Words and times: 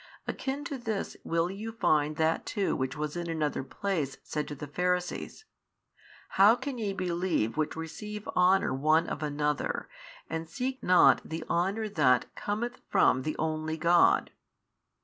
Akin 0.27 0.63
to 0.63 0.79
this 0.79 1.15
will 1.23 1.51
you 1.51 1.71
find 1.71 2.15
that 2.15 2.43
too 2.47 2.75
which 2.75 2.97
was 2.97 3.15
in 3.15 3.29
another 3.29 3.61
place 3.63 4.17
said 4.23 4.47
to 4.47 4.55
the 4.55 4.65
Pharisees, 4.65 5.45
How 6.29 6.55
can 6.55 6.79
ye 6.79 6.91
believe 6.91 7.55
which 7.55 7.75
receive 7.75 8.27
honour 8.29 8.73
one 8.73 9.05
of 9.07 9.21
another 9.21 9.87
and 10.27 10.49
seek 10.49 10.81
not 10.81 11.21
the 11.23 11.43
honour 11.47 11.87
that, 11.87 12.33
cometh 12.33 12.81
from 12.89 13.21
the 13.21 13.37
only 13.37 13.77
God? 13.77 14.31